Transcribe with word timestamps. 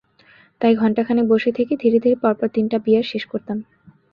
তাই 0.61 0.73
ঘণ্টাখানেক 0.75 1.25
বসে 1.27 1.51
থেকে 1.57 1.73
ধীরে 1.81 1.97
ধীরে 2.03 2.17
পরপর 2.23 2.47
তিনটা 2.55 2.77
বিয়ার 2.85 3.05
শেষ 3.11 3.23
করতাম। 3.25 3.57